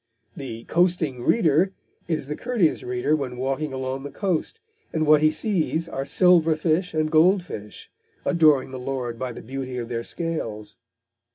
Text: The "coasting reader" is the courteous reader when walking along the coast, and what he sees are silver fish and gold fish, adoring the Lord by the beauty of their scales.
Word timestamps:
The 0.35 0.63
"coasting 0.63 1.21
reader" 1.21 1.73
is 2.07 2.25
the 2.25 2.35
courteous 2.35 2.81
reader 2.81 3.15
when 3.15 3.37
walking 3.37 3.71
along 3.71 4.01
the 4.01 4.09
coast, 4.09 4.59
and 4.91 5.05
what 5.05 5.21
he 5.21 5.29
sees 5.29 5.87
are 5.87 6.05
silver 6.05 6.55
fish 6.55 6.95
and 6.95 7.11
gold 7.11 7.43
fish, 7.43 7.91
adoring 8.25 8.71
the 8.71 8.79
Lord 8.79 9.19
by 9.19 9.31
the 9.31 9.43
beauty 9.43 9.77
of 9.77 9.89
their 9.89 10.03
scales. 10.03 10.75